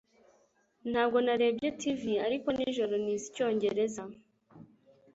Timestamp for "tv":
1.79-2.01